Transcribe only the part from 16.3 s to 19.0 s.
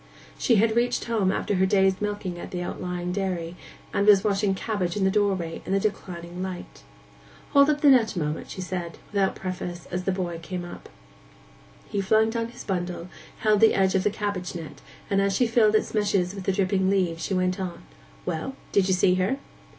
with the dripping leaves she went on, 'Well, did you